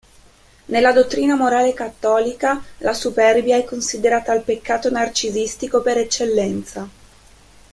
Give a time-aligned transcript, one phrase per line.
[0.65, 6.89] Nella dottrina morale cattolica la superbia è considerata il peccato narcisistico per eccellenza.